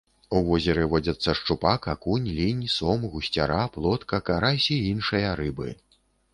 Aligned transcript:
У 0.37 0.39
возеры 0.45 0.85
водзяцца 0.93 1.35
шчупак, 1.39 1.85
акунь, 1.93 2.25
лінь, 2.39 2.65
сом, 2.77 3.07
гусцяра, 3.13 3.61
плотка, 3.79 4.23
карась 4.33 4.67
і 4.81 4.83
іншыя 4.97 5.39
рыбы. 5.45 5.69